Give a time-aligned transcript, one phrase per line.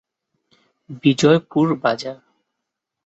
[1.03, 2.17] বিজয়পুর বাজার